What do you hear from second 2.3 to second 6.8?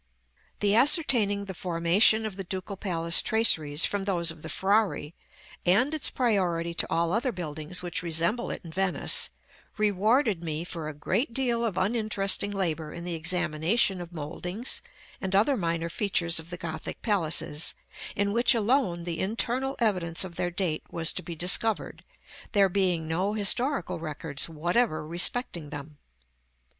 the Ducal Palace traceries from those of the Frari, and its priority